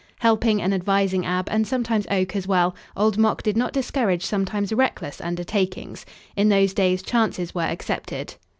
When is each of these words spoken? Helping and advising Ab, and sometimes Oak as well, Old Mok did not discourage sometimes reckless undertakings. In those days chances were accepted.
Helping 0.17 0.59
and 0.63 0.73
advising 0.73 1.27
Ab, 1.27 1.47
and 1.51 1.67
sometimes 1.67 2.07
Oak 2.09 2.35
as 2.35 2.47
well, 2.47 2.73
Old 2.97 3.19
Mok 3.19 3.43
did 3.43 3.55
not 3.55 3.71
discourage 3.71 4.25
sometimes 4.25 4.73
reckless 4.73 5.21
undertakings. 5.21 6.07
In 6.35 6.49
those 6.49 6.73
days 6.73 7.03
chances 7.03 7.53
were 7.53 7.61
accepted. 7.61 8.33